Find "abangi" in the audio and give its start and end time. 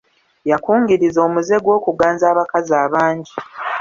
2.85-3.35